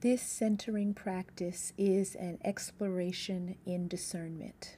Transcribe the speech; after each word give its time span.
This 0.00 0.20
centering 0.20 0.92
practice 0.92 1.72
is 1.78 2.14
an 2.16 2.38
exploration 2.44 3.56
in 3.64 3.88
discernment. 3.88 4.76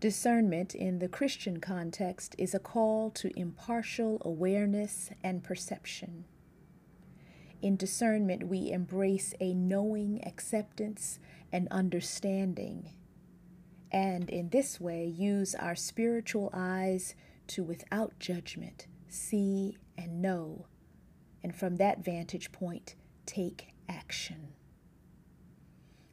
Discernment 0.00 0.74
in 0.74 1.00
the 1.00 1.08
Christian 1.08 1.60
context 1.60 2.34
is 2.38 2.54
a 2.54 2.58
call 2.58 3.10
to 3.10 3.38
impartial 3.38 4.22
awareness 4.24 5.10
and 5.22 5.44
perception. 5.44 6.24
In 7.60 7.76
discernment, 7.76 8.48
we 8.48 8.70
embrace 8.70 9.34
a 9.38 9.52
knowing 9.52 10.26
acceptance 10.26 11.18
and 11.52 11.68
understanding, 11.70 12.94
and 13.92 14.30
in 14.30 14.48
this 14.48 14.80
way 14.80 15.04
use 15.04 15.54
our 15.54 15.74
spiritual 15.74 16.48
eyes 16.54 17.14
to, 17.48 17.62
without 17.62 18.18
judgment, 18.18 18.86
see 19.08 19.76
and 19.98 20.22
know, 20.22 20.64
and 21.42 21.54
from 21.54 21.76
that 21.76 22.02
vantage 22.02 22.50
point, 22.50 22.94
take 23.26 23.73
action. 23.88 24.54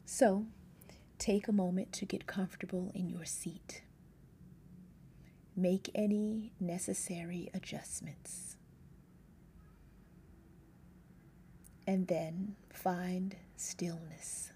So, 0.05 0.45
take 1.17 1.47
a 1.47 1.51
moment 1.53 1.93
to 1.93 2.05
get 2.05 2.25
comfortable 2.27 2.91
in 2.93 3.09
your 3.09 3.25
seat. 3.25 3.83
Make 5.55 5.89
any 5.93 6.53
necessary 6.59 7.49
adjustments. 7.53 8.57
And 11.85 12.07
then 12.07 12.55
find 12.71 13.35
stillness. 13.55 14.51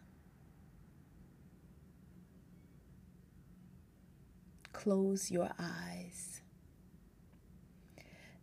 Close 4.74 5.32
your 5.32 5.50
eyes. 5.60 6.41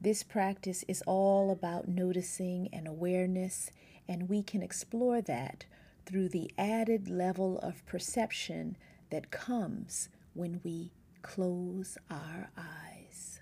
This 0.01 0.25
practice 0.25 0.85
is 0.89 1.01
all 1.07 1.53
about 1.53 1.87
noticing 1.87 2.69
and 2.73 2.89
awareness 2.89 3.71
and 4.09 4.29
we 4.29 4.43
can 4.43 4.63
explore 4.63 5.21
that 5.23 5.65
through 6.05 6.29
the 6.29 6.51
added 6.59 7.09
level 7.09 7.59
of 7.59 7.85
perception 7.87 8.77
that 9.11 9.31
comes 9.31 10.09
when 10.35 10.61
we 10.65 10.93
close 11.23 11.97
our 12.11 12.51
eyes. 12.57 13.41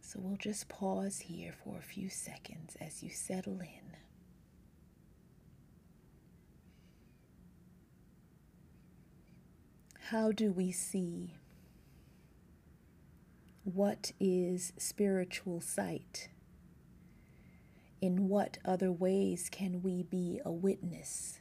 So 0.00 0.18
we'll 0.20 0.36
just 0.36 0.68
pause 0.68 1.20
here 1.20 1.52
for 1.62 1.78
a 1.78 1.82
few 1.82 2.08
seconds 2.08 2.76
as 2.80 3.02
you 3.02 3.10
settle 3.10 3.60
in. 3.60 3.96
How 10.08 10.32
do 10.32 10.50
we 10.50 10.72
see 10.72 11.36
what 13.74 14.12
is 14.18 14.72
spiritual 14.78 15.60
sight? 15.60 16.28
In 18.00 18.28
what 18.28 18.58
other 18.64 18.90
ways 18.90 19.48
can 19.50 19.82
we 19.82 20.02
be 20.02 20.40
a 20.44 20.50
witness? 20.50 21.38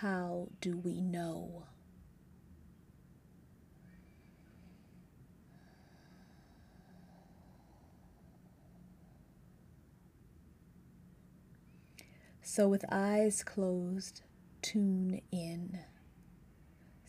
How 0.00 0.48
do 0.60 0.76
we 0.76 1.00
know? 1.00 1.64
So, 12.42 12.68
with 12.68 12.84
eyes 12.90 13.42
closed, 13.42 14.22
tune 14.60 15.20
in. 15.32 15.80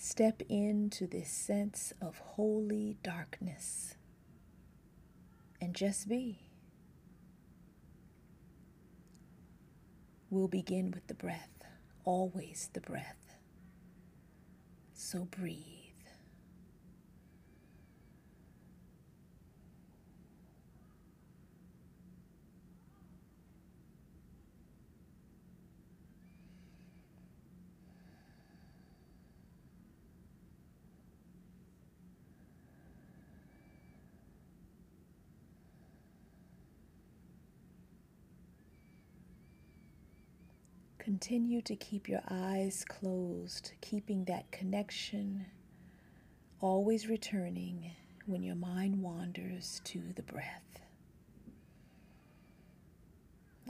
Step 0.08 0.44
into 0.50 1.08
this 1.08 1.32
sense 1.32 1.92
of 2.00 2.20
holy 2.20 2.96
darkness 3.02 3.96
and 5.60 5.74
just 5.74 6.08
be. 6.08 6.42
We'll 10.30 10.48
begin 10.48 10.92
with 10.92 11.08
the 11.08 11.16
breath, 11.16 11.64
always 12.04 12.70
the 12.74 12.82
breath. 12.82 13.36
So 14.94 15.28
breathe. 15.32 15.75
Continue 41.06 41.62
to 41.62 41.76
keep 41.76 42.10
your 42.10 42.24
eyes 42.32 42.84
closed, 42.84 43.74
keeping 43.80 44.26
that 44.26 44.50
connection, 44.52 45.46
always 46.60 47.08
returning 47.08 47.92
when 48.26 48.42
your 48.42 48.56
mind 48.56 49.00
wanders 49.04 49.82
to 49.84 50.02
the 50.16 50.24
breath. 50.24 50.80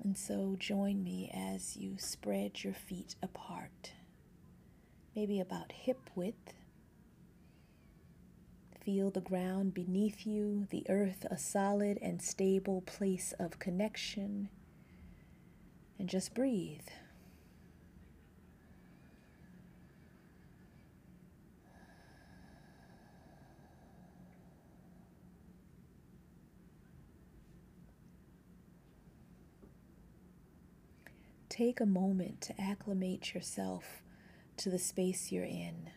And 0.01 0.17
so 0.17 0.55
join 0.57 1.03
me 1.03 1.29
as 1.35 1.75
you 1.75 1.95
spread 1.97 2.63
your 2.63 2.73
feet 2.73 3.17
apart, 3.21 3.91
maybe 5.13 5.41
about 5.41 5.73
hip 5.73 6.09
width. 6.15 6.53
Feel 8.79 9.11
the 9.11 9.19
ground 9.19 9.73
beneath 9.73 10.25
you, 10.25 10.67
the 10.69 10.85
earth 10.87 11.25
a 11.29 11.37
solid 11.37 11.99
and 12.01 12.21
stable 12.21 12.79
place 12.85 13.33
of 13.37 13.59
connection, 13.59 14.47
and 15.99 16.07
just 16.07 16.33
breathe. 16.33 16.87
Take 31.55 31.79
a 31.79 31.85
moment 31.85 32.41
to 32.41 32.61
acclimate 32.61 33.33
yourself 33.33 34.03
to 34.57 34.69
the 34.69 34.77
space 34.77 35.31
you're 35.31 35.45
in. 35.45 35.89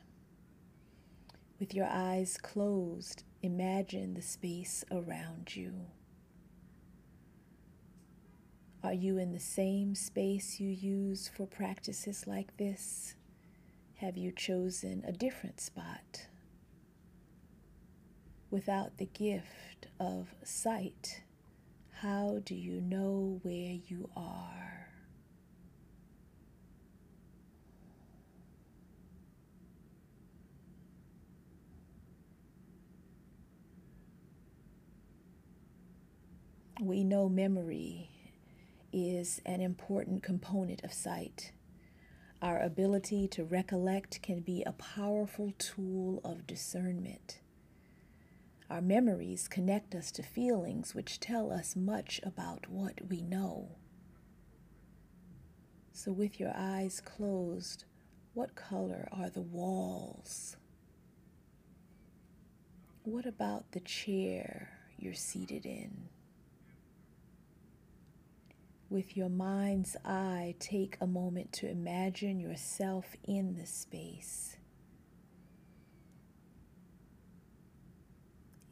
With 1.58 1.74
your 1.74 1.88
eyes 1.91 2.38
closed, 2.41 3.24
imagine 3.42 4.14
the 4.14 4.22
space 4.22 4.84
around 4.92 5.56
you. 5.56 5.72
Are 8.84 8.92
you 8.92 9.19
in 9.19 9.32
the 9.32 9.41
same 9.41 9.96
space 9.96 10.60
you 10.60 10.69
use 10.69 11.26
for 11.26 11.44
practices 11.44 12.25
like 12.25 12.56
this? 12.56 13.16
Have 13.96 14.16
you 14.16 14.30
chosen 14.30 15.02
a 15.08 15.10
different 15.10 15.60
spot? 15.60 16.28
Without 18.48 18.98
the 18.98 19.06
gift 19.06 19.88
of 19.98 20.28
sight, 20.44 21.25
how 22.00 22.42
do 22.44 22.54
you 22.54 22.80
know 22.80 23.40
where 23.42 23.76
you 23.88 24.08
are? 24.16 24.77
We 36.80 37.02
know 37.02 37.28
memory 37.28 38.08
is 38.92 39.40
an 39.44 39.60
important 39.60 40.22
component 40.22 40.84
of 40.84 40.92
sight. 40.92 41.50
Our 42.40 42.60
ability 42.60 43.26
to 43.28 43.42
recollect 43.42 44.22
can 44.22 44.40
be 44.42 44.62
a 44.62 44.70
powerful 44.70 45.52
tool 45.58 46.20
of 46.22 46.46
discernment. 46.46 47.40
Our 48.70 48.80
memories 48.80 49.48
connect 49.48 49.96
us 49.96 50.12
to 50.12 50.22
feelings 50.22 50.94
which 50.94 51.19
tell 51.19 51.50
us 51.50 51.75
much 51.75 52.20
about 52.22 52.70
what 52.70 53.00
we 53.08 53.22
know. 53.22 53.70
So, 55.92 56.12
with 56.12 56.38
your 56.38 56.52
eyes 56.54 57.00
closed, 57.00 57.86
what 58.34 58.54
color 58.54 59.08
are 59.10 59.31
the 59.31 59.42
walls? 59.42 60.56
What 63.02 63.26
about 63.26 63.72
the 63.72 63.81
chair 63.81 64.69
you're 64.96 65.14
seated 65.14 65.66
in? 65.66 66.08
With 68.90 69.19
your 69.19 69.29
mind's 69.29 69.96
eye, 70.02 70.55
take 70.58 70.96
a 71.00 71.06
moment 71.06 71.52
to 71.55 71.69
imagine 71.69 72.40
yourself 72.40 73.05
in 73.23 73.55
the 73.55 73.67
space. 73.67 74.56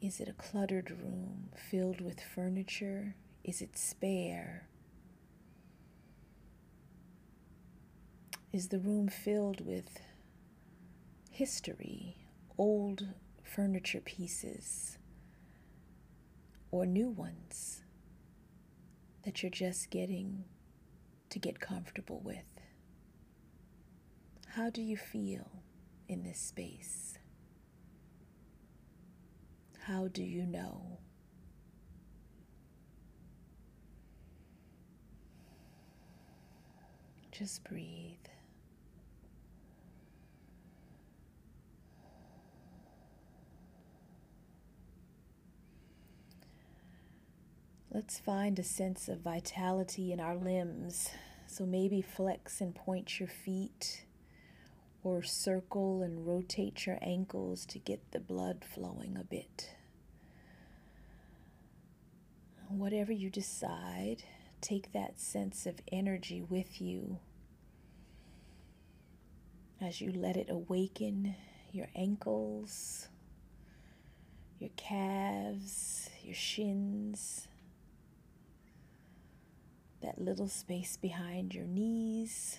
Is 0.01 0.19
it 0.19 0.27
a 0.27 0.33
cluttered 0.33 0.89
room 0.89 1.49
filled 1.55 2.01
with 2.01 2.19
furniture? 2.19 3.15
Is 3.43 3.61
it 3.61 3.77
spare? 3.77 4.67
Is 8.51 8.69
the 8.69 8.79
room 8.79 9.09
filled 9.09 9.63
with 9.63 9.99
history, 11.29 12.17
old 12.57 13.05
furniture 13.43 14.01
pieces, 14.01 14.97
or 16.71 16.87
new 16.87 17.09
ones? 17.09 17.83
That 19.27 19.43
you're 19.43 19.49
just 19.49 19.89
getting 19.89 20.45
to 21.29 21.37
get 21.37 21.59
comfortable 21.59 22.21
with. 22.23 22.45
How 24.47 24.69
do 24.69 24.81
you 24.81 24.95
feel 24.95 25.51
in 26.07 26.23
this 26.23 26.39
space? 26.39 27.19
How 29.81 30.07
do 30.07 30.23
you 30.23 30.45
know? 30.45 30.99
Just 37.33 37.65
breathe. 37.65 38.26
Let's 47.89 48.19
find 48.19 48.59
a 48.59 48.63
sense 48.63 49.07
of 49.07 49.21
vitality 49.21 50.11
in 50.11 50.19
our 50.19 50.35
limbs. 50.35 51.09
So 51.47 51.65
maybe 51.65 52.01
flex 52.01 52.59
and 52.59 52.75
point 52.75 53.19
your 53.19 53.29
feet, 53.29 54.05
or 55.03 55.23
circle 55.23 56.01
and 56.01 56.27
rotate 56.27 56.85
your 56.85 56.99
ankles 57.01 57.65
to 57.67 57.79
get 57.79 58.11
the 58.11 58.19
blood 58.19 58.65
flowing 58.73 59.17
a 59.17 59.23
bit. 59.23 59.73
Whatever 62.67 63.13
you 63.13 63.29
decide, 63.29 64.23
take 64.59 64.91
that 64.91 65.21
sense 65.21 65.65
of 65.65 65.75
energy 65.89 66.41
with 66.41 66.81
you 66.81 67.19
as 69.79 70.01
you 70.01 70.11
let 70.11 70.35
it 70.35 70.49
awaken 70.49 71.35
your 71.71 71.87
ankles, 71.95 73.07
your 74.59 74.71
calves, 74.75 76.09
your 76.21 76.35
shins 76.35 77.47
little 80.17 80.47
space 80.47 80.97
behind 80.97 81.53
your 81.53 81.65
knees, 81.65 82.57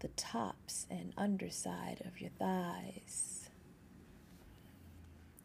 the 0.00 0.08
tops 0.08 0.86
and 0.90 1.12
underside 1.16 2.02
of 2.04 2.20
your 2.20 2.30
thighs. 2.38 3.50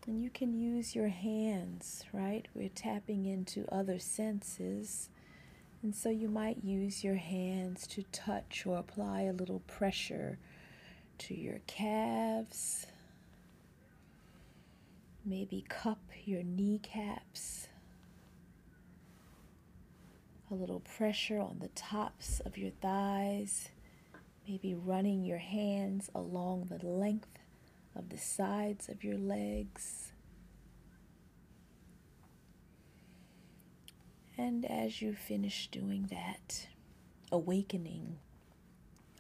And 0.08 0.22
you 0.22 0.30
can 0.30 0.54
use 0.54 0.96
your 0.96 1.10
hands, 1.10 2.04
right? 2.12 2.48
We're 2.56 2.70
tapping 2.70 3.26
into 3.26 3.66
other 3.72 4.00
senses. 4.00 5.10
And 5.84 5.96
so 5.96 6.10
you 6.10 6.28
might 6.28 6.64
use 6.64 7.04
your 7.04 7.16
hands 7.16 7.86
to 7.88 8.04
touch 8.12 8.64
or 8.66 8.78
apply 8.78 9.22
a 9.24 9.34
little 9.34 9.62
pressure 9.68 10.40
to 11.20 11.36
your 11.36 11.60
calves. 11.68 12.88
Maybe 15.24 15.64
cup 15.70 16.02
your 16.26 16.42
kneecaps 16.42 17.68
a 20.52 20.56
little 20.56 20.82
pressure 20.82 21.40
on 21.40 21.60
the 21.60 21.70
tops 21.70 22.42
of 22.42 22.58
your 22.58 22.72
thighs, 22.82 23.70
maybe 24.48 24.76
running 24.76 25.24
your 25.24 25.38
hands 25.38 26.10
along 26.14 26.68
the 26.70 26.86
length 26.86 27.40
of 27.96 28.10
the 28.10 28.18
sides 28.18 28.90
of 28.90 29.04
your 29.04 29.18
legs. 29.18 30.12
And 34.38 34.66
as 34.66 35.02
you 35.02 35.14
finish 35.14 35.68
doing 35.68 36.10
that, 36.12 36.68
awakening 37.32 38.18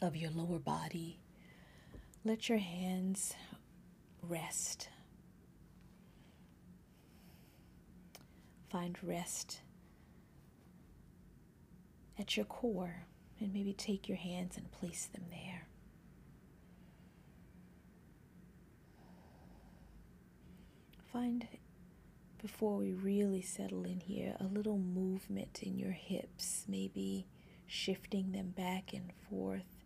of 0.02 0.18
your 0.18 0.32
lower 0.32 0.60
body, 0.60 1.20
let 2.26 2.50
your 2.50 2.58
hands 2.58 3.36
rest. 4.22 4.90
Find 8.70 8.98
rest 9.02 9.62
at 12.22 12.38
your 12.38 12.46
core 12.46 13.08
and 13.40 13.52
maybe 13.52 13.74
take 13.74 14.08
your 14.08 14.18
hands 14.18 14.56
and 14.56 14.72
place 14.72 15.08
them 15.12 15.26
there. 15.30 15.68
Find, 21.12 21.48
before 22.42 22.78
we 22.78 22.94
really 22.94 23.42
settle 23.42 23.84
in 23.84 24.00
here, 24.00 24.38
a 24.40 24.46
little 24.46 24.78
movement 24.78 25.60
in 25.64 25.78
your 25.78 25.92
hips, 25.92 26.64
maybe 26.70 27.26
shifting 27.68 28.32
them 28.32 28.54
back 28.56 28.94
and 28.94 29.12
forth 29.30 29.84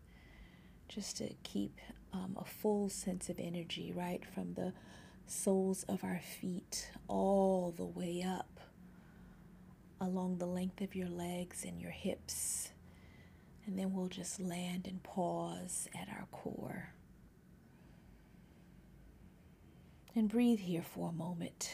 just 0.88 1.16
to 1.16 1.30
keep 1.42 1.80
um, 2.12 2.36
a 2.38 2.44
full 2.44 2.88
sense 2.88 3.28
of 3.28 3.40
energy, 3.40 3.92
right? 3.96 4.22
From 4.24 4.54
the 4.54 4.72
soles 5.26 5.82
of 5.84 6.04
our 6.04 6.20
feet 6.40 6.90
all 7.08 7.74
the 7.76 7.84
way 7.84 8.22
up 8.22 8.55
along 10.00 10.38
the 10.38 10.46
length 10.46 10.80
of 10.80 10.94
your 10.94 11.08
legs 11.08 11.64
and 11.64 11.80
your 11.80 11.90
hips. 11.90 12.70
And 13.66 13.78
then 13.78 13.92
we'll 13.92 14.08
just 14.08 14.38
land 14.38 14.86
and 14.86 15.02
pause 15.02 15.88
at 15.94 16.08
our 16.08 16.26
core. 16.30 16.90
And 20.14 20.28
breathe 20.28 20.60
here 20.60 20.82
for 20.82 21.08
a 21.08 21.12
moment. 21.12 21.72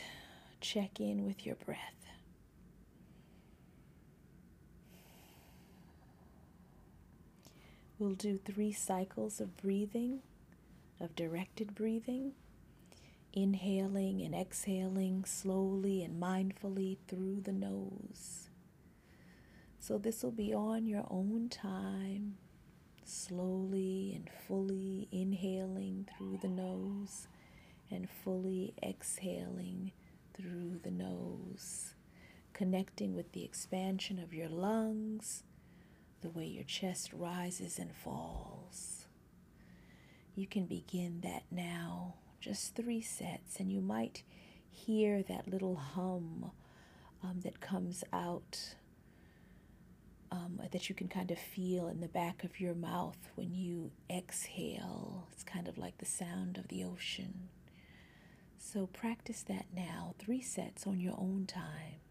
Check 0.60 1.00
in 1.00 1.24
with 1.26 1.44
your 1.44 1.56
breath. 1.56 1.78
We'll 7.98 8.14
do 8.14 8.36
three 8.38 8.72
cycles 8.72 9.40
of 9.40 9.56
breathing, 9.56 10.22
of 10.98 11.14
directed 11.14 11.74
breathing 11.74 12.32
inhaling 13.32 14.20
and 14.22 14.34
exhaling 14.34 15.24
slowly 15.24 16.02
and 16.02 16.22
mindfully 16.22 16.98
through 17.08 17.40
the 17.40 17.52
nose. 17.52 18.50
So, 19.78 19.98
this 19.98 20.22
will 20.22 20.32
be 20.32 20.54
on 20.54 20.86
your 20.86 21.04
own 21.10 21.48
time, 21.48 22.36
slowly 23.04 24.12
and 24.14 24.30
fully 24.46 25.08
inhaling 25.10 26.08
through 26.16 26.38
the 26.40 26.48
nose 26.48 27.26
and 27.90 28.08
fully 28.08 28.74
exhaling 28.82 29.92
through 30.34 30.80
the 30.82 30.90
nose, 30.90 31.94
connecting 32.52 33.14
with 33.14 33.32
the 33.32 33.44
expansion 33.44 34.18
of 34.18 34.32
your 34.32 34.48
lungs, 34.48 35.42
the 36.20 36.30
way 36.30 36.46
your 36.46 36.64
chest 36.64 37.12
rises 37.12 37.78
and 37.78 37.94
falls. 37.94 39.06
You 40.34 40.46
can 40.46 40.66
begin 40.66 41.20
that 41.22 41.42
now 41.50 42.14
just 42.42 42.74
three 42.74 43.00
sets, 43.00 43.58
and 43.58 43.72
you 43.72 43.80
might 43.80 44.22
hear 44.68 45.22
that 45.22 45.48
little 45.48 45.76
hum 45.76 46.50
um, 47.22 47.40
that 47.44 47.60
comes 47.60 48.02
out 48.12 48.74
um, 50.30 50.60
that 50.72 50.88
you 50.88 50.94
can 50.94 51.08
kind 51.08 51.30
of 51.30 51.38
feel 51.38 51.88
in 51.88 52.00
the 52.00 52.08
back 52.08 52.42
of 52.42 52.58
your 52.58 52.74
mouth 52.74 53.30
when 53.36 53.54
you 53.54 53.92
exhale. 54.10 55.28
It's 55.32 55.44
kind 55.44 55.68
of 55.68 55.78
like 55.78 55.98
the 55.98 56.06
sound 56.06 56.58
of 56.58 56.68
the 56.68 56.84
ocean. 56.84 57.48
So 58.58 58.86
practice 58.86 59.42
that 59.44 59.66
now, 59.74 60.14
three 60.18 60.40
sets 60.40 60.86
on 60.86 61.00
your 61.00 61.14
own 61.18 61.46
time. 61.46 62.01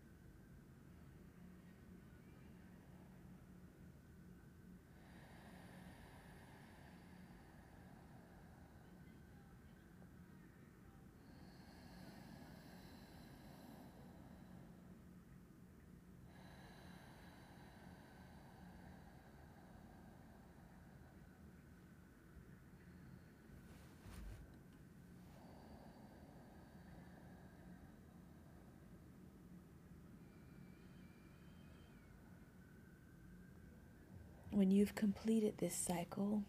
When 34.51 34.69
you've 34.69 34.95
completed 34.95 35.57
this 35.57 35.75
cycle, 35.75 36.43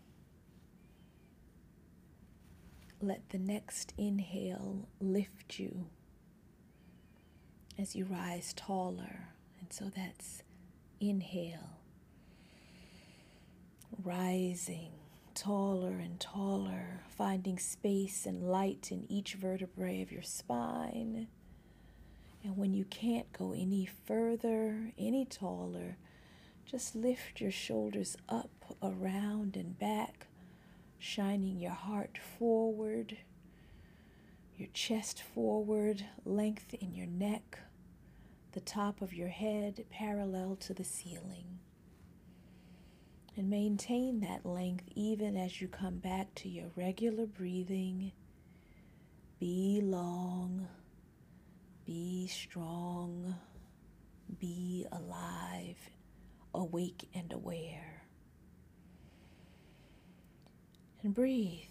let 3.00 3.28
the 3.30 3.38
next 3.38 3.94
inhale 3.96 4.88
lift 5.00 5.58
you 5.58 5.86
as 7.78 7.94
you 7.96 8.04
rise 8.04 8.52
taller. 8.54 9.28
And 9.60 9.72
so 9.72 9.90
that's 9.94 10.42
inhale, 11.00 11.78
rising 14.02 14.92
taller 15.34 15.92
and 15.98 16.20
taller, 16.20 17.00
finding 17.08 17.58
space 17.58 18.26
and 18.26 18.42
light 18.42 18.88
in 18.90 19.06
each 19.10 19.34
vertebrae 19.34 20.02
of 20.02 20.12
your 20.12 20.22
spine. 20.22 21.28
And 22.44 22.56
when 22.56 22.74
you 22.74 22.84
can't 22.84 23.32
go 23.32 23.52
any 23.52 23.86
further, 23.86 24.92
any 24.98 25.24
taller, 25.24 25.96
just 26.66 26.94
lift 26.94 27.40
your 27.40 27.50
shoulders 27.50 28.16
up, 28.28 28.50
around, 28.82 29.56
and 29.56 29.78
back, 29.78 30.26
shining 30.98 31.58
your 31.58 31.72
heart 31.72 32.18
forward, 32.38 33.16
your 34.56 34.68
chest 34.72 35.22
forward, 35.22 36.04
length 36.24 36.74
in 36.74 36.94
your 36.94 37.06
neck, 37.06 37.58
the 38.52 38.60
top 38.60 39.02
of 39.02 39.12
your 39.12 39.28
head 39.28 39.84
parallel 39.90 40.56
to 40.56 40.74
the 40.74 40.84
ceiling. 40.84 41.58
And 43.36 43.48
maintain 43.48 44.20
that 44.20 44.44
length 44.44 44.84
even 44.94 45.36
as 45.36 45.60
you 45.60 45.66
come 45.66 45.96
back 45.96 46.34
to 46.36 46.48
your 46.48 46.66
regular 46.76 47.26
breathing. 47.26 48.12
Be 49.40 49.80
long, 49.82 50.68
be 51.86 52.28
strong, 52.28 53.34
be 54.38 54.86
alive, 54.92 55.78
awake 56.54 57.08
and 57.14 57.32
aware. 57.32 58.04
And 61.02 61.14
breathe. 61.14 61.64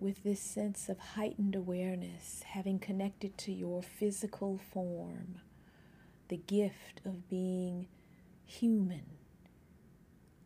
With 0.00 0.22
this 0.22 0.40
sense 0.40 0.88
of 0.88 0.98
heightened 0.98 1.54
awareness, 1.54 2.42
having 2.46 2.78
connected 2.78 3.36
to 3.36 3.52
your 3.52 3.82
physical 3.82 4.58
form, 4.72 5.36
the 6.28 6.38
gift 6.38 7.02
of 7.04 7.28
being 7.28 7.86
human, 8.46 9.04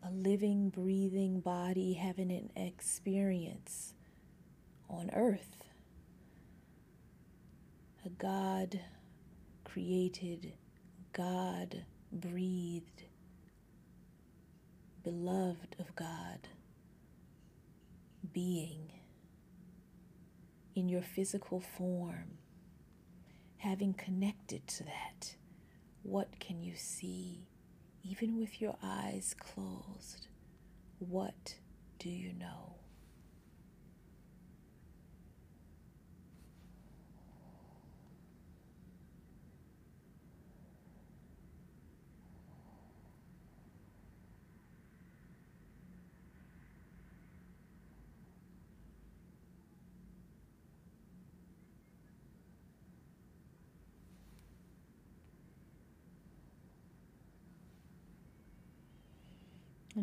a 0.03 0.11
living, 0.11 0.69
breathing 0.69 1.39
body 1.39 1.93
having 1.93 2.31
an 2.31 2.49
experience 2.55 3.93
on 4.89 5.09
earth, 5.13 5.63
a 8.05 8.09
God 8.09 8.79
created, 9.63 10.53
God 11.13 11.85
breathed, 12.11 13.03
beloved 15.03 15.75
of 15.79 15.95
God 15.95 16.47
being 18.33 18.91
in 20.75 20.89
your 20.89 21.01
physical 21.01 21.59
form, 21.59 22.37
having 23.57 23.93
connected 23.93 24.67
to 24.67 24.83
that, 24.83 25.35
what 26.03 26.39
can 26.39 26.61
you 26.61 26.75
see, 26.75 27.47
even 28.03 28.37
with 28.37 28.61
your 28.61 28.75
eyes 28.83 29.33
closed? 29.39 30.27
What 30.99 31.55
do 31.97 32.09
you 32.09 32.33
know? 32.33 32.75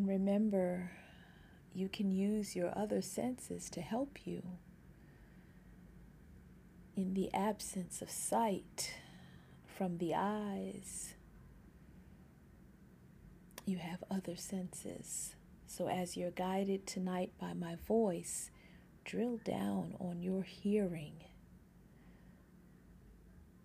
And 0.02 0.08
remember, 0.08 0.90
you 1.72 1.88
can 1.88 2.10
use 2.10 2.56
your 2.56 2.76
other 2.76 3.00
senses 3.00 3.70
to 3.70 3.80
help 3.80 4.26
you. 4.26 4.42
In 6.96 7.14
the 7.14 7.32
absence 7.32 8.02
of 8.02 8.10
sight 8.10 8.94
from 9.64 9.98
the 9.98 10.12
eyes, 10.16 11.14
you 13.64 13.76
have 13.76 14.02
other 14.10 14.34
senses. 14.34 15.36
So, 15.68 15.86
as 15.86 16.16
you're 16.16 16.32
guided 16.32 16.84
tonight 16.84 17.30
by 17.40 17.52
my 17.52 17.76
voice, 17.86 18.50
drill 19.04 19.38
down 19.44 19.94
on 20.00 20.20
your 20.20 20.42
hearing. 20.42 21.14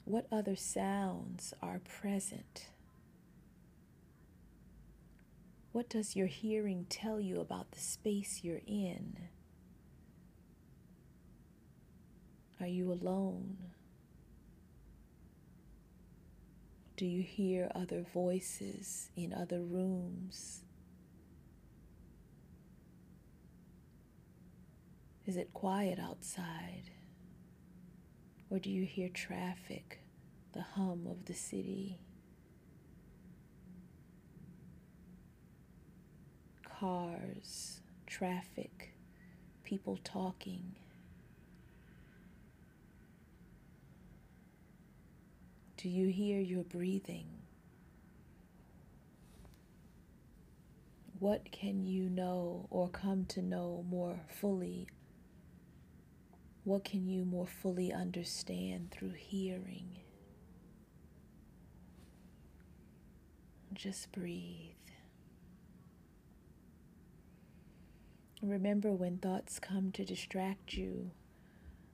What 0.05 0.27
other 0.31 0.55
sounds 0.55 1.55
are 1.63 1.79
present? 1.79 2.67
What 5.77 5.89
does 5.89 6.15
your 6.15 6.25
hearing 6.25 6.87
tell 6.89 7.21
you 7.21 7.39
about 7.39 7.69
the 7.69 7.79
space 7.79 8.39
you're 8.41 8.63
in? 8.65 9.15
Are 12.59 12.65
you 12.65 12.91
alone? 12.91 13.57
Do 16.95 17.05
you 17.05 17.21
hear 17.21 17.71
other 17.75 18.03
voices 18.11 19.11
in 19.15 19.31
other 19.31 19.61
rooms? 19.61 20.63
Is 25.27 25.37
it 25.37 25.53
quiet 25.53 25.99
outside? 25.99 26.89
Or 28.49 28.57
do 28.57 28.71
you 28.71 28.83
hear 28.83 29.09
traffic, 29.09 29.99
the 30.53 30.63
hum 30.63 31.05
of 31.05 31.25
the 31.25 31.35
city? 31.35 31.99
Cars, 36.79 37.81
traffic, 38.05 38.93
people 39.63 39.97
talking. 40.03 40.75
Do 45.77 45.89
you 45.89 46.07
hear 46.07 46.39
your 46.39 46.63
breathing? 46.63 47.27
What 51.19 51.51
can 51.51 51.83
you 51.83 52.09
know 52.09 52.67
or 52.69 52.89
come 52.89 53.25
to 53.29 53.41
know 53.41 53.83
more 53.89 54.19
fully? 54.29 54.87
What 56.63 56.83
can 56.83 57.07
you 57.07 57.25
more 57.25 57.47
fully 57.47 57.91
understand 57.91 58.91
through 58.91 59.13
hearing? 59.13 59.97
Just 63.73 64.11
breathe. 64.11 64.76
Remember 68.47 68.93
when 68.93 69.17
thoughts 69.17 69.59
come 69.59 69.91
to 69.91 70.05
distract 70.05 70.73
you, 70.73 71.11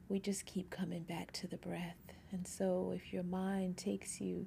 we 0.08 0.20
just 0.20 0.46
keep 0.46 0.70
coming 0.70 1.02
back 1.02 1.32
to 1.32 1.48
the 1.48 1.58
breath. 1.58 1.98
And 2.32 2.48
so 2.48 2.94
if 2.96 3.12
your 3.12 3.24
mind 3.24 3.76
takes 3.76 4.22
you 4.22 4.46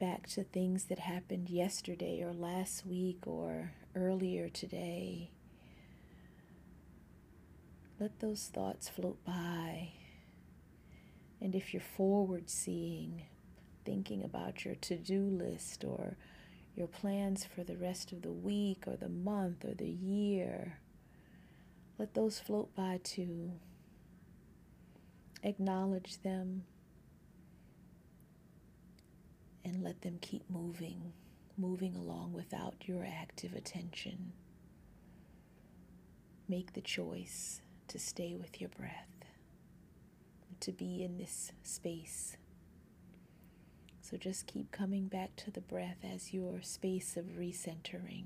back 0.00 0.26
to 0.30 0.42
things 0.42 0.86
that 0.86 0.98
happened 0.98 1.48
yesterday 1.48 2.20
or 2.22 2.32
last 2.32 2.84
week 2.84 3.26
or 3.26 3.72
earlier 3.94 4.48
today, 4.48 5.30
let 8.00 8.18
those 8.18 8.50
thoughts 8.52 8.88
float 8.88 9.24
by. 9.24 9.92
And 11.40 11.54
if 11.54 11.72
you're 11.72 11.80
forward 11.80 12.50
seeing, 12.50 13.22
thinking 13.84 14.24
about 14.24 14.64
your 14.64 14.74
to 14.74 14.96
do 14.96 15.22
list 15.22 15.84
or 15.84 16.16
your 16.76 16.86
plans 16.86 17.44
for 17.44 17.64
the 17.64 17.76
rest 17.76 18.12
of 18.12 18.22
the 18.22 18.32
week 18.32 18.84
or 18.86 18.96
the 18.96 19.08
month 19.08 19.64
or 19.64 19.74
the 19.74 19.88
year. 19.88 20.78
Let 21.98 22.14
those 22.14 22.38
float 22.38 22.74
by 22.74 23.00
too. 23.02 23.52
Acknowledge 25.42 26.22
them 26.22 26.64
and 29.64 29.82
let 29.82 30.02
them 30.02 30.18
keep 30.20 30.48
moving, 30.48 31.12
moving 31.56 31.94
along 31.96 32.32
without 32.32 32.74
your 32.86 33.04
active 33.04 33.54
attention. 33.54 34.32
Make 36.48 36.72
the 36.72 36.80
choice 36.80 37.60
to 37.88 37.98
stay 37.98 38.34
with 38.34 38.60
your 38.60 38.70
breath, 38.70 39.24
to 40.60 40.72
be 40.72 41.02
in 41.02 41.18
this 41.18 41.52
space 41.62 42.36
so 44.08 44.16
just 44.16 44.46
keep 44.46 44.72
coming 44.72 45.06
back 45.06 45.36
to 45.36 45.50
the 45.50 45.60
breath 45.60 45.98
as 46.02 46.32
your 46.32 46.62
space 46.62 47.16
of 47.16 47.24
recentering. 47.38 48.24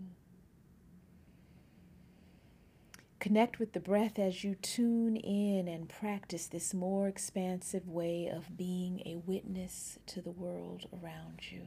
Connect 3.18 3.58
with 3.58 3.72
the 3.72 3.80
breath 3.80 4.18
as 4.18 4.44
you 4.44 4.54
tune 4.54 5.16
in 5.16 5.66
and 5.66 5.88
practice 5.88 6.46
this 6.46 6.72
more 6.72 7.08
expansive 7.08 7.88
way 7.88 8.28
of 8.28 8.56
being 8.56 9.00
a 9.04 9.16
witness 9.26 9.98
to 10.06 10.20
the 10.20 10.30
world 10.30 10.86
around 10.92 11.50
you. 11.50 11.62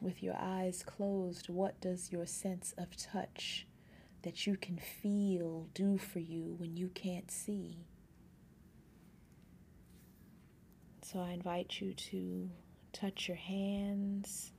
With 0.00 0.24
your 0.24 0.36
eyes 0.40 0.82
closed, 0.82 1.48
what 1.48 1.80
does 1.80 2.10
your 2.10 2.26
sense 2.26 2.74
of 2.76 2.96
touch 2.96 3.66
that 4.22 4.44
you 4.44 4.56
can 4.56 4.76
feel 4.76 5.68
do 5.72 5.98
for 5.98 6.18
you 6.18 6.56
when 6.58 6.76
you 6.76 6.88
can't 6.88 7.30
see? 7.30 7.86
So 11.12 11.20
I 11.20 11.32
invite 11.32 11.80
you 11.80 11.92
to 11.92 12.48
touch 12.94 13.28
your 13.28 13.36
hands, 13.36 14.52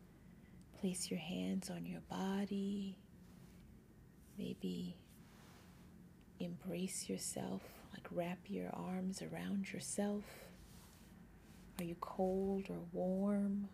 Place 0.83 1.09
your 1.09 1.19
hands 1.21 1.69
on 1.69 1.85
your 1.85 2.01
body. 2.09 2.97
Maybe 4.37 4.97
embrace 6.41 7.07
yourself, 7.07 7.61
like 7.93 8.05
wrap 8.11 8.39
your 8.47 8.69
arms 8.73 9.21
around 9.21 9.71
yourself. 9.71 10.23
Are 11.79 11.85
you 11.85 11.95
cold 12.01 12.65
or 12.69 12.79
warm? 12.91 13.69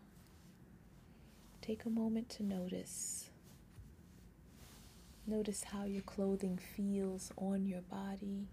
Take 1.63 1.86
a 1.86 1.89
moment 1.89 2.29
to 2.29 2.43
notice. 2.43 3.31
Notice 5.25 5.63
how 5.63 5.86
your 5.86 6.03
clothing 6.03 6.59
feels 6.75 7.31
on 7.38 7.65
your 7.65 7.81
body. 7.81 8.50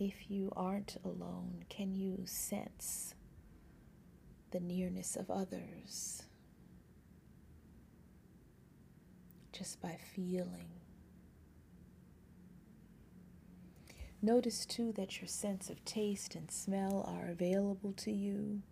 If 0.00 0.30
you 0.30 0.50
aren't 0.56 0.96
alone, 1.04 1.66
can 1.68 1.94
you 1.94 2.22
sense 2.24 3.14
the 4.50 4.58
nearness 4.58 5.14
of 5.14 5.30
others 5.30 6.22
just 9.52 9.82
by 9.82 9.98
feeling? 10.14 10.70
Notice 14.22 14.64
too 14.64 14.90
that 14.92 15.20
your 15.20 15.28
sense 15.28 15.68
of 15.68 15.84
taste 15.84 16.34
and 16.34 16.50
smell 16.50 17.04
are 17.06 17.28
available 17.28 17.92
to 17.98 18.10
you. 18.10 18.62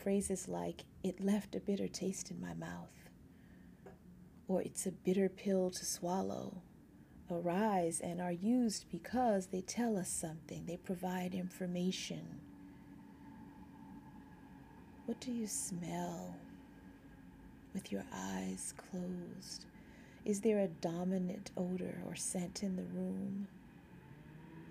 Phrases 0.00 0.46
like, 0.46 0.84
it 1.02 1.20
left 1.20 1.56
a 1.56 1.60
bitter 1.60 1.88
taste 1.88 2.30
in 2.30 2.40
my 2.40 2.54
mouth, 2.54 3.10
or 4.46 4.62
it's 4.62 4.86
a 4.86 4.92
bitter 4.92 5.28
pill 5.28 5.70
to 5.70 5.84
swallow 5.84 6.62
arise 7.34 8.00
and 8.00 8.20
are 8.20 8.32
used 8.32 8.86
because 8.90 9.46
they 9.46 9.60
tell 9.60 9.96
us 9.96 10.08
something, 10.08 10.64
they 10.66 10.76
provide 10.76 11.34
information. 11.34 12.40
What 15.06 15.20
do 15.20 15.32
you 15.32 15.46
smell 15.46 16.34
with 17.74 17.90
your 17.90 18.04
eyes 18.14 18.74
closed? 18.76 19.66
Is 20.24 20.40
there 20.40 20.60
a 20.60 20.68
dominant 20.68 21.50
odor 21.56 22.00
or 22.06 22.14
scent 22.14 22.62
in 22.62 22.76
the 22.76 22.84
room? 22.84 23.48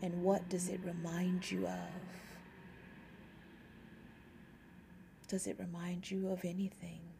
And 0.01 0.24
what 0.24 0.50
does 0.50 0.70
it 0.70 0.80
remind 0.84 1.51
you 1.51 1.68
of? 1.68 2.01
Does 5.27 5.48
it 5.48 5.58
remind 5.60 6.10
you 6.10 6.30
of 6.30 6.44
anything? 6.44 7.11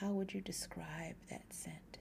How 0.00 0.10
would 0.10 0.34
you 0.34 0.40
describe 0.40 1.14
that 1.30 1.44
scent? 1.50 1.98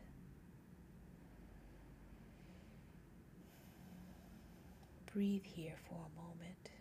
Breathe 5.13 5.45
here 5.45 5.75
for 5.87 5.95
a 5.95 6.21
moment. 6.21 6.71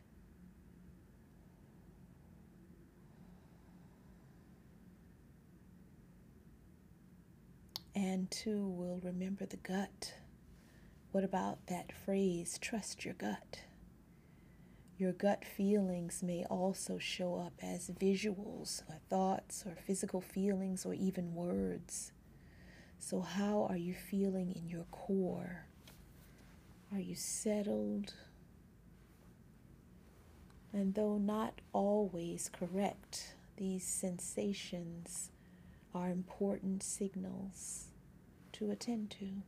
And 7.94 8.30
two, 8.30 8.66
we'll 8.68 9.00
remember 9.04 9.44
the 9.44 9.58
gut. 9.58 10.14
What 11.12 11.24
about 11.24 11.66
that 11.66 11.92
phrase, 11.92 12.58
trust 12.58 13.04
your 13.04 13.14
gut? 13.14 13.60
Your 15.02 15.10
gut 15.10 15.44
feelings 15.44 16.22
may 16.22 16.44
also 16.44 16.96
show 16.96 17.34
up 17.34 17.54
as 17.60 17.90
visuals 17.90 18.88
or 18.88 19.00
thoughts 19.10 19.64
or 19.66 19.74
physical 19.74 20.20
feelings 20.20 20.86
or 20.86 20.94
even 20.94 21.34
words. 21.34 22.12
So, 23.00 23.20
how 23.20 23.66
are 23.68 23.76
you 23.76 23.94
feeling 23.94 24.52
in 24.52 24.68
your 24.68 24.84
core? 24.92 25.66
Are 26.92 27.00
you 27.00 27.16
settled? 27.16 28.14
And 30.72 30.94
though 30.94 31.18
not 31.18 31.60
always 31.72 32.48
correct, 32.48 33.34
these 33.56 33.84
sensations 33.84 35.30
are 35.92 36.10
important 36.10 36.84
signals 36.84 37.86
to 38.52 38.70
attend 38.70 39.10
to. 39.18 39.42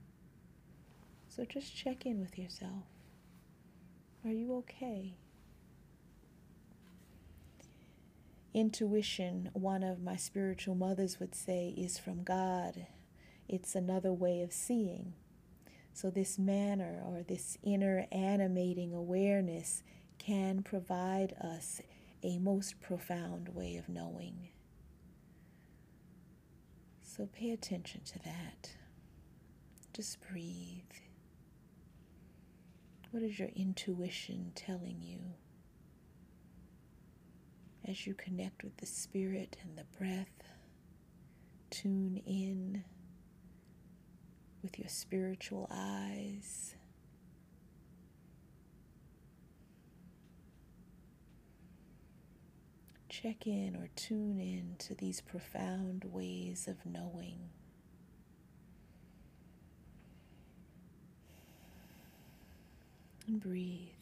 So 1.28 1.44
just 1.44 1.76
check 1.76 2.06
in 2.06 2.18
with 2.18 2.36
yourself. 2.36 2.86
Are 4.24 4.32
you 4.32 4.52
okay? 4.56 5.14
Intuition, 8.54 9.50
one 9.52 9.82
of 9.82 10.00
my 10.00 10.14
spiritual 10.14 10.76
mothers 10.76 11.18
would 11.18 11.34
say, 11.34 11.74
is 11.76 11.98
from 11.98 12.22
God. 12.22 12.86
It's 13.48 13.74
another 13.74 14.12
way 14.12 14.42
of 14.42 14.52
seeing. 14.52 15.14
So, 15.92 16.08
this 16.08 16.38
manner 16.38 17.02
or 17.04 17.24
this 17.24 17.58
inner 17.64 18.06
animating 18.12 18.94
awareness 18.94 19.82
can 20.18 20.62
provide 20.62 21.34
us 21.40 21.80
a 22.22 22.38
most 22.38 22.80
profound 22.80 23.48
way 23.48 23.76
of 23.76 23.88
knowing. 23.88 24.48
So, 27.02 27.26
pay 27.26 27.50
attention 27.50 28.02
to 28.04 28.18
that. 28.20 28.70
Just 29.92 30.18
breathe. 30.30 30.82
What 33.10 33.24
is 33.24 33.38
your 33.38 33.50
intuition 33.56 34.52
telling 34.54 34.98
you? 35.02 35.18
As 37.86 38.06
you 38.06 38.14
connect 38.14 38.64
with 38.64 38.76
the 38.78 38.86
spirit 38.86 39.56
and 39.62 39.76
the 39.76 39.84
breath. 39.98 40.42
Tune 41.70 42.22
in 42.26 42.84
with 44.62 44.78
your 44.78 44.88
spiritual 44.88 45.68
eyes. 45.70 46.74
Check 53.08 53.46
in 53.46 53.76
or 53.76 53.88
tune 53.94 54.40
in 54.40 54.76
to 54.78 54.94
these 54.94 55.20
profound 55.20 56.04
ways 56.04 56.66
of 56.68 56.84
knowing. 56.84 57.50
And 63.26 63.40
breathe. 63.40 63.93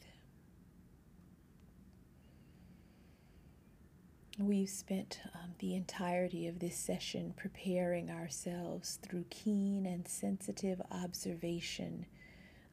We've 4.38 4.68
spent 4.68 5.21
um, 5.35 5.51
the 5.59 5.75
entirety 5.75 6.49
of 6.49 6.59
this 6.59 6.75
session 6.77 7.35
preparing 7.37 8.11
ourselves 8.11 8.99
through 9.03 9.27
keen 9.29 9.85
and 9.85 10.09
sensitive 10.09 10.81
observation, 10.90 12.07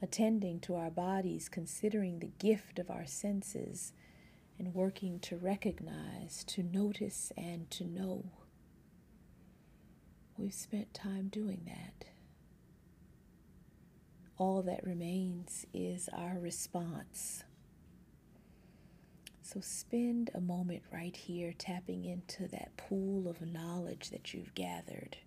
attending 0.01 0.61
to 0.61 0.75
our 0.75 0.89
bodies, 0.89 1.49
considering 1.49 2.19
the 2.19 2.31
gift 2.39 2.79
of 2.79 2.89
our 2.89 3.05
senses, 3.05 3.91
and 4.57 4.73
working 4.73 5.19
to 5.19 5.35
recognize, 5.35 6.45
to 6.45 6.63
notice, 6.63 7.33
and 7.35 7.69
to 7.71 7.83
know. 7.83 8.23
We've 10.37 10.53
spent 10.53 10.93
time 10.93 11.27
doing 11.27 11.63
that. 11.65 12.05
All 14.37 14.61
that 14.61 14.85
remains 14.85 15.65
is 15.73 16.07
our 16.13 16.39
response 16.39 17.43
so 19.51 19.59
spend 19.61 20.29
a 20.35 20.39
moment 20.39 20.83
right 20.93 21.15
here 21.15 21.55
tapping 21.57 22.05
into 22.05 22.47
that 22.49 22.77
pool 22.77 23.27
of 23.27 23.41
knowledge 23.41 24.11
that 24.11 24.31
you've 24.31 24.53
gathered. 24.53 25.17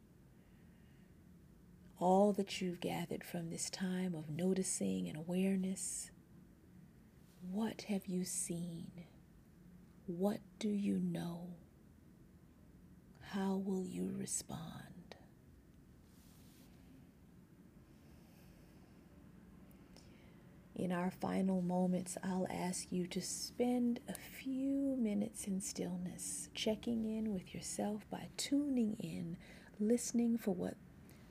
All 1.99 2.33
that 2.35 2.61
you've 2.61 2.79
gathered 2.81 3.25
from 3.25 3.51
this 3.51 3.69
time 3.69 4.15
of 4.15 4.31
noticing 4.31 5.09
and 5.09 5.17
awareness. 5.17 6.13
What 7.51 7.83
have 7.89 8.07
you 8.07 8.25
seen? 8.25 8.93
What 10.07 10.39
do 10.61 10.69
you 10.69 11.01
know? 11.01 11.57
How 13.33 13.57
will 13.57 13.89
you 13.89 14.15
respond? 14.17 14.92
In 20.83 20.91
our 20.91 21.13
final 21.13 21.63
moments, 21.63 22.19
I'll 22.25 22.49
ask 22.51 22.91
you 22.91 23.07
to 23.07 23.23
spend 23.23 24.01
a 24.09 24.15
few 24.15 24.97
minutes 24.99 25.47
in 25.47 25.61
stillness, 25.61 26.49
checking 26.57 27.05
in 27.05 27.33
with 27.33 27.55
yourself 27.55 28.05
by 28.11 28.31
tuning 28.37 28.97
in, 28.99 29.37
listening 29.79 30.39
for 30.39 30.53
what 30.53 30.75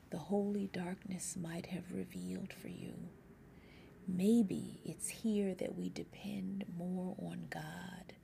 the 0.08 0.16
holy 0.16 0.68
darkness 0.68 1.36
might 1.38 1.66
have 1.66 1.92
revealed 1.92 2.50
for 2.50 2.68
you. 2.68 2.94
Maybe 4.08 4.80
it's 4.86 5.10
here 5.10 5.54
that 5.56 5.76
we 5.76 5.90
depend 5.90 6.64
more 6.74 7.14
on 7.18 7.48
God, 7.50 8.14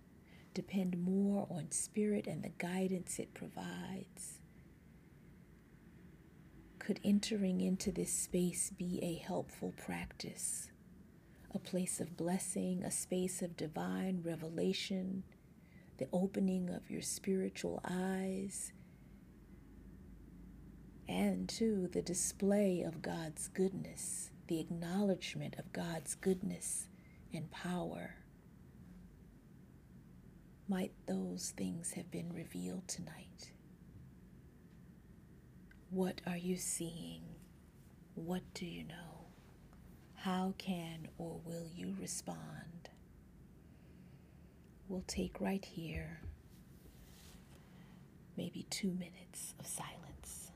depend 0.55 0.97
more 0.97 1.47
on 1.51 1.71
Spirit 1.73 2.27
and 2.27 2.43
the 2.43 2.53
guidance 2.57 3.19
it 3.19 3.35
provides. 3.35 4.39
Could 6.79 7.01
entering 7.05 7.61
into 7.61 7.93
this 7.93 8.15
space 8.15 8.71
be 8.71 8.99
a 9.03 9.23
helpful 9.23 9.75
practice? 9.77 10.71
A 11.59 11.69
place 11.69 11.99
of 11.99 12.17
blessing, 12.17 12.85
a 12.85 12.91
space 12.91 13.43
of 13.43 13.57
divine 13.57 14.23
revelation, 14.25 15.25
the 15.99 16.07
opening 16.13 16.71
of 16.71 16.89
your 16.89 17.03
spiritual 17.03 17.81
eyes, 17.85 18.73
and 21.09 21.49
to 21.49 21.89
the 21.89 22.03
display 22.03 22.83
of 22.83 23.03
God's 23.03 23.49
goodness, 23.49 24.31
the 24.47 24.61
acknowledgement 24.61 25.57
of 25.59 25.73
God's 25.73 26.15
goodness 26.15 26.87
and 27.35 27.51
power. 27.51 28.15
Might 30.69 30.93
those 31.07 31.53
things 31.57 31.95
have 31.95 32.09
been 32.13 32.33
revealed 32.33 32.87
tonight? 32.87 33.53
What 35.91 36.21
are 36.25 36.37
you 36.37 36.57
seeing? 36.57 37.23
What 38.15 38.43
do 38.55 38.65
you 38.65 38.85
know? 38.85 39.18
How 40.23 40.53
can 40.59 41.09
or 41.17 41.41
will 41.45 41.67
you 41.75 41.95
respond? 42.01 42.91
We'll 44.89 45.05
take 45.07 45.41
right 45.41 45.65
here 45.65 46.21
maybe 48.37 48.67
two 48.71 48.93
minutes 48.93 49.55
of 49.59 49.67
silence. 49.67 50.48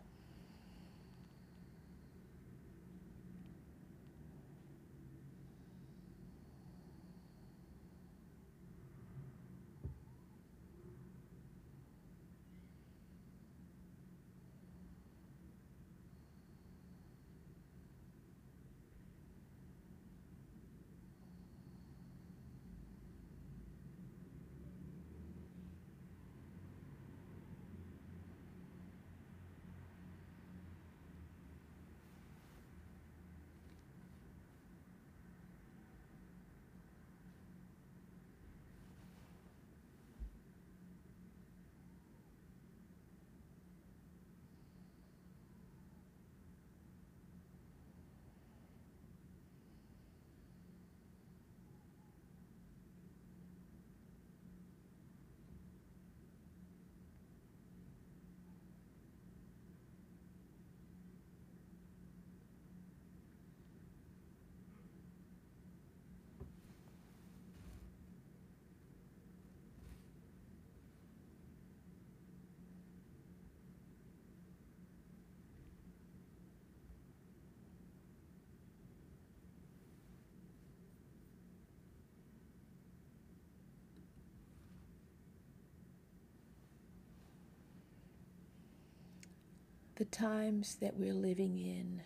The 89.96 90.04
times 90.06 90.76
that 90.80 90.96
we're 90.96 91.14
living 91.14 91.58
in 91.58 92.02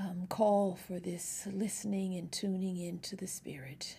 um, 0.00 0.26
call 0.28 0.76
for 0.86 0.98
this 0.98 1.46
listening 1.52 2.14
and 2.14 2.30
tuning 2.30 2.78
into 2.78 3.16
the 3.16 3.26
Spirit. 3.26 3.96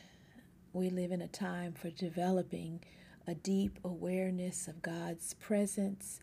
We 0.74 0.90
live 0.90 1.12
in 1.12 1.22
a 1.22 1.28
time 1.28 1.74
for 1.74 1.90
developing 1.90 2.82
a 3.28 3.36
deep 3.36 3.80
awareness 3.84 4.68
of 4.68 4.82
God's 4.82 5.34
presence 5.36 6.20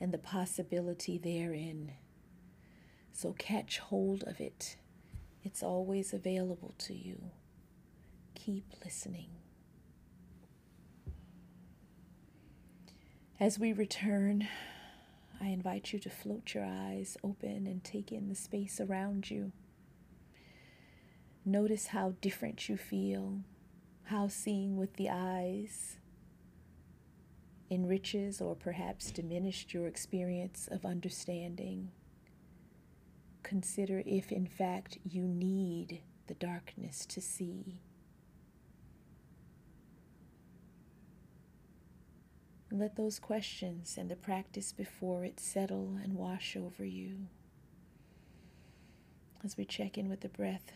and 0.00 0.12
the 0.12 0.18
possibility 0.18 1.18
therein. 1.18 1.92
So 3.12 3.34
catch 3.38 3.78
hold 3.78 4.24
of 4.24 4.40
it. 4.40 4.76
It's 5.44 5.62
always 5.62 6.12
available 6.12 6.74
to 6.78 6.94
you. 6.94 7.30
Keep 8.34 8.72
listening. 8.84 9.28
As 13.40 13.58
we 13.58 13.72
return, 13.72 14.48
I 15.40 15.46
invite 15.48 15.92
you 15.92 15.98
to 16.00 16.10
float 16.10 16.54
your 16.54 16.64
eyes 16.64 17.16
open 17.22 17.66
and 17.66 17.82
take 17.84 18.10
in 18.10 18.28
the 18.28 18.34
space 18.34 18.80
around 18.80 19.30
you. 19.30 19.52
Notice 21.44 21.88
how 21.88 22.14
different 22.20 22.68
you 22.68 22.76
feel, 22.76 23.40
how 24.04 24.28
seeing 24.28 24.76
with 24.76 24.94
the 24.94 25.08
eyes 25.10 25.98
enriches 27.70 28.40
or 28.40 28.54
perhaps 28.54 29.10
diminished 29.10 29.72
your 29.72 29.86
experience 29.86 30.68
of 30.70 30.84
understanding. 30.84 31.90
Consider 33.42 34.02
if, 34.04 34.32
in 34.32 34.46
fact, 34.46 34.98
you 35.04 35.22
need 35.22 36.00
the 36.26 36.34
darkness 36.34 37.06
to 37.06 37.20
see. 37.20 37.80
Let 42.70 42.96
those 42.96 43.18
questions 43.18 43.96
and 43.98 44.10
the 44.10 44.16
practice 44.16 44.72
before 44.72 45.24
it 45.24 45.40
settle 45.40 45.96
and 46.02 46.14
wash 46.14 46.54
over 46.54 46.84
you 46.84 47.26
as 49.44 49.56
we 49.56 49.64
check 49.64 49.96
in 49.96 50.08
with 50.08 50.20
the 50.20 50.28
breath 50.28 50.70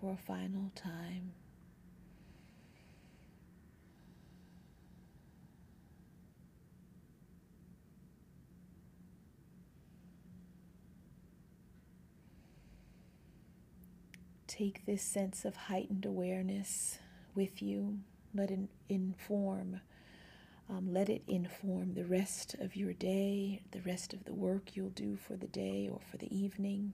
for 0.00 0.12
a 0.12 0.16
final 0.16 0.70
time. 0.74 1.32
Take 14.46 14.84
this 14.84 15.02
sense 15.02 15.46
of 15.46 15.56
heightened 15.56 16.04
awareness 16.04 16.98
with 17.34 17.62
you. 17.62 18.00
Let 18.34 18.50
it 18.50 18.68
inform 18.90 19.80
um, 20.68 20.92
let 20.92 21.08
it 21.08 21.22
inform 21.26 21.94
the 21.94 22.04
rest 22.04 22.54
of 22.60 22.76
your 22.76 22.92
day, 22.92 23.62
the 23.72 23.80
rest 23.82 24.12
of 24.14 24.24
the 24.24 24.34
work 24.34 24.74
you'll 24.74 24.90
do 24.90 25.16
for 25.16 25.36
the 25.36 25.48
day 25.48 25.88
or 25.92 26.00
for 26.10 26.16
the 26.16 26.34
evening. 26.34 26.92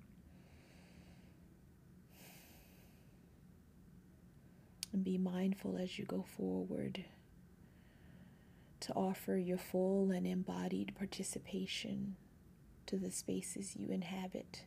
And 4.92 5.04
be 5.04 5.18
mindful 5.18 5.76
as 5.76 5.98
you 5.98 6.04
go 6.04 6.24
forward 6.36 7.04
to 8.80 8.92
offer 8.94 9.36
your 9.36 9.58
full 9.58 10.10
and 10.10 10.26
embodied 10.26 10.94
participation 10.96 12.16
to 12.86 12.96
the 12.96 13.10
spaces 13.10 13.76
you 13.76 13.90
inhabit, 13.90 14.64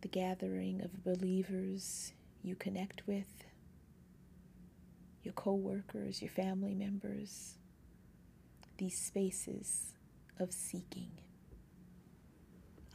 the 0.00 0.08
gathering 0.08 0.80
of 0.80 1.04
believers 1.04 2.12
you 2.42 2.54
connect 2.54 3.06
with 3.06 3.45
your 5.26 5.32
coworkers, 5.32 6.22
your 6.22 6.30
family 6.30 6.72
members, 6.72 7.58
these 8.78 8.96
spaces 9.06 9.92
of 10.38 10.52
seeking. 10.52 11.10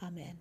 Amen. 0.02 0.38